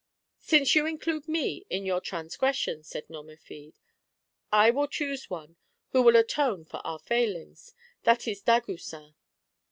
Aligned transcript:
"Since 0.39 0.73
you 0.73 0.87
include 0.87 1.27
me 1.27 1.63
in 1.69 1.85
your 1.85 2.01
transgression," 2.01 2.81
said 2.83 3.07
Nomerfide," 3.07 3.75
I 4.51 4.71
will 4.71 4.87
choose 4.87 5.29
one 5.29 5.57
who 5.91 6.01
will 6.01 6.15
atone 6.15 6.65
for 6.65 6.77
our 6.77 6.97
failings, 6.97 7.75
that 8.01 8.27
is 8.27 8.41
Dagoucin. 8.41 9.13